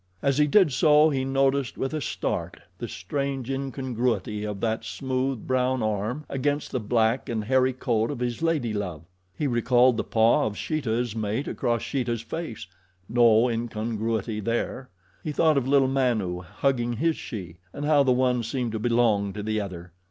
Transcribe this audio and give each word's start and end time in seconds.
As 0.23 0.39
he 0.39 0.47
did 0.47 0.71
so 0.73 1.11
he 1.11 1.23
noticed, 1.23 1.77
with 1.77 1.93
a 1.93 2.01
start, 2.01 2.59
the 2.79 2.87
strange 2.87 3.51
incongruity 3.51 4.43
of 4.45 4.59
that 4.61 4.83
smooth, 4.83 5.45
brown 5.45 5.83
arm 5.83 6.25
against 6.27 6.71
the 6.71 6.79
black 6.79 7.29
and 7.29 7.43
hairy 7.43 7.71
coat 7.71 8.09
of 8.09 8.17
his 8.19 8.41
lady 8.41 8.73
love. 8.73 9.03
He 9.37 9.45
recalled 9.45 9.97
the 9.97 10.03
paw 10.03 10.47
of 10.47 10.57
Sheeta's 10.57 11.15
mate 11.15 11.47
across 11.47 11.83
Sheeta's 11.83 12.23
face 12.23 12.65
no 13.07 13.47
incongruity 13.47 14.39
there. 14.39 14.89
He 15.23 15.31
thought 15.31 15.55
of 15.55 15.67
little 15.67 15.87
Manu 15.87 16.39
hugging 16.39 16.93
his 16.93 17.15
she, 17.15 17.57
and 17.71 17.85
how 17.85 18.01
the 18.01 18.11
one 18.11 18.41
seemed 18.41 18.71
to 18.71 18.79
belong 18.79 19.33
to 19.33 19.43
the 19.43 19.61
other. 19.61 19.93